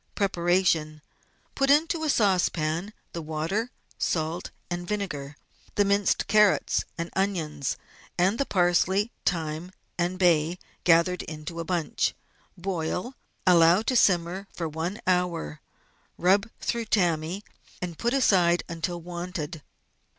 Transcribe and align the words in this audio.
Preparation.— 0.15 1.03
Put 1.53 1.69
into 1.69 2.03
a 2.03 2.09
saucepan 2.09 2.91
the 3.13 3.21
water, 3.21 3.69
salt, 3.99 4.49
and 4.67 4.87
vinegar, 4.87 5.37
the 5.75 5.85
minced 5.85 6.25
carrots 6.25 6.85
and 6.97 7.11
onions, 7.15 7.77
and 8.17 8.39
the 8.39 8.45
parsley, 8.47 9.11
thyme, 9.27 9.71
and 9.99 10.17
bay, 10.17 10.57
gathered 10.85 11.21
into 11.21 11.59
a 11.59 11.63
bunch. 11.65 12.15
Boil, 12.57 13.13
allow 13.45 13.83
to 13.83 13.95
simmer 13.95 14.47
for 14.51 14.67
one 14.67 14.99
hour, 15.05 15.61
rub 16.17 16.49
through 16.59 16.85
tammy, 16.85 17.43
and 17.79 17.99
put 17.99 18.15
aside 18.15 18.63
until 18.67 18.99
wanted. 18.99 19.61